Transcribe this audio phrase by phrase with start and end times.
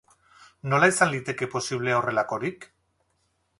[0.73, 2.69] Nola izan liteke posible horrelakorik?